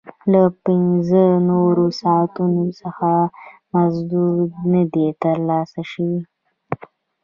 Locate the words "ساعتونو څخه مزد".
2.01-4.11